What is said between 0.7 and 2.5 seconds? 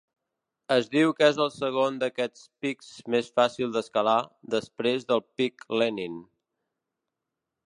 Es diu que és el segon d'aquests